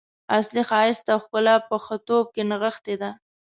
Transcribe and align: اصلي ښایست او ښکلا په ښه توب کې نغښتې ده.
اصلي 0.37 0.61
ښایست 0.69 1.05
او 1.13 1.19
ښکلا 1.25 1.55
په 1.69 1.75
ښه 1.85 1.97
توب 2.07 2.25
کې 2.35 2.43
نغښتې 2.49 2.95
ده. 3.01 3.09